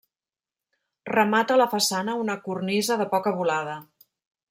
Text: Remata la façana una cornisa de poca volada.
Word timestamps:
Remata 1.09 1.59
la 1.63 1.69
façana 1.75 2.17
una 2.25 2.39
cornisa 2.49 3.01
de 3.03 3.11
poca 3.17 3.39
volada. 3.43 3.81